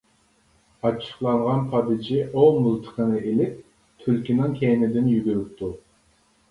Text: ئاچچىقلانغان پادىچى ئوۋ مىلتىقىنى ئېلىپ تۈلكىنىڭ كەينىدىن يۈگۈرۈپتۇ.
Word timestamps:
ئاچچىقلانغان 0.85 1.61
پادىچى 1.75 2.17
ئوۋ 2.31 2.47
مىلتىقىنى 2.65 3.23
ئېلىپ 3.29 3.63
تۈلكىنىڭ 4.07 4.59
كەينىدىن 4.65 5.15
يۈگۈرۈپتۇ. 5.17 5.75